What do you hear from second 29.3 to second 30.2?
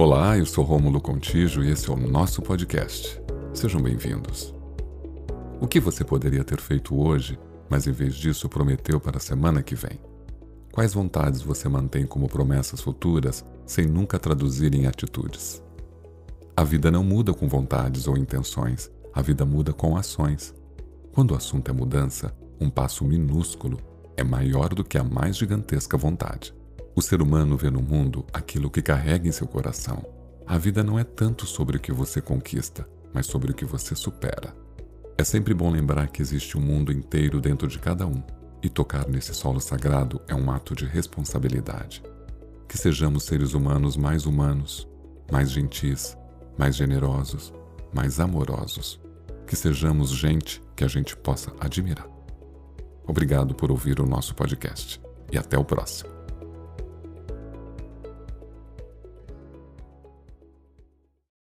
seu coração.